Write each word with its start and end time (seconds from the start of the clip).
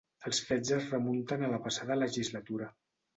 Els 0.27 0.37
fets 0.45 0.69
es 0.77 0.87
remunten 0.93 1.43
a 1.43 1.51
la 1.51 1.59
passada 1.67 1.99
legislatura. 2.05 2.71